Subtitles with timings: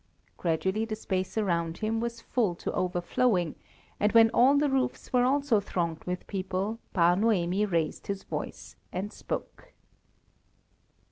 [0.35, 3.53] Gradually the space around him was full to overflowing,
[3.99, 8.75] and when all the roofs were also thronged with people, Bar Noemi raised his voice
[8.91, 9.73] and spoke.